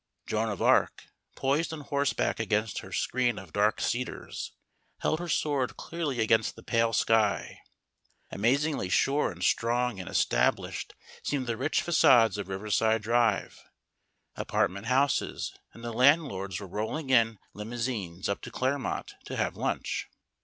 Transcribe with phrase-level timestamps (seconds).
[0.25, 1.03] Joan of Arc,
[1.35, 4.51] poised on horseback against her screen of dark cedars,
[5.01, 7.59] held her sword clearly against the pale sky.
[8.31, 13.63] Amazingly sure and strong and established seem the rich façades of Riverside Drive
[14.35, 20.09] apartment houses, and the landlords were rolling in limousines up to Claremont to have lunch.